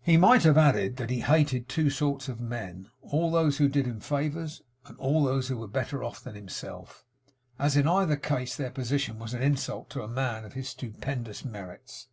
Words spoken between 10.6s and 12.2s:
stupendous merits.